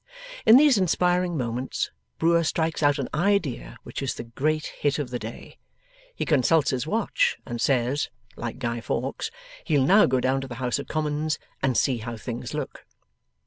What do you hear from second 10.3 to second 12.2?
to the House of Commons and see how